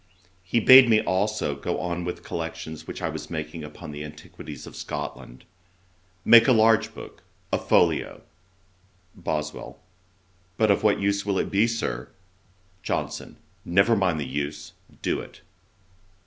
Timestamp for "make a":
6.25-6.53